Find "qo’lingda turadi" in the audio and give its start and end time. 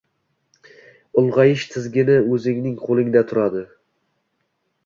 2.89-3.63